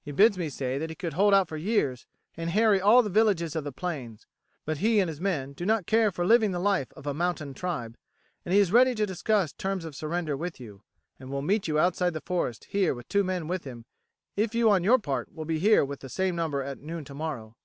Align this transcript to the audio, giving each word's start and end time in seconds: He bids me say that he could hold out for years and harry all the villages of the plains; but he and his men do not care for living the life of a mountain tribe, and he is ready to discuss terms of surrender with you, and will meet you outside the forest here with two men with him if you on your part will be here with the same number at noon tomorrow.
He 0.00 0.12
bids 0.12 0.38
me 0.38 0.48
say 0.48 0.78
that 0.78 0.90
he 0.90 0.94
could 0.94 1.14
hold 1.14 1.34
out 1.34 1.48
for 1.48 1.56
years 1.56 2.06
and 2.36 2.50
harry 2.50 2.80
all 2.80 3.02
the 3.02 3.10
villages 3.10 3.56
of 3.56 3.64
the 3.64 3.72
plains; 3.72 4.24
but 4.64 4.78
he 4.78 5.00
and 5.00 5.08
his 5.08 5.20
men 5.20 5.54
do 5.54 5.66
not 5.66 5.88
care 5.88 6.12
for 6.12 6.24
living 6.24 6.52
the 6.52 6.60
life 6.60 6.92
of 6.92 7.04
a 7.04 7.12
mountain 7.12 7.52
tribe, 7.52 7.96
and 8.44 8.54
he 8.54 8.60
is 8.60 8.70
ready 8.70 8.94
to 8.94 9.04
discuss 9.04 9.52
terms 9.52 9.84
of 9.84 9.96
surrender 9.96 10.36
with 10.36 10.60
you, 10.60 10.84
and 11.18 11.30
will 11.30 11.42
meet 11.42 11.66
you 11.66 11.80
outside 11.80 12.12
the 12.14 12.20
forest 12.20 12.66
here 12.66 12.94
with 12.94 13.08
two 13.08 13.24
men 13.24 13.48
with 13.48 13.64
him 13.64 13.86
if 14.36 14.54
you 14.54 14.70
on 14.70 14.84
your 14.84 15.00
part 15.00 15.34
will 15.34 15.44
be 15.44 15.58
here 15.58 15.84
with 15.84 15.98
the 15.98 16.08
same 16.08 16.36
number 16.36 16.62
at 16.62 16.78
noon 16.78 17.04
tomorrow. 17.04 17.56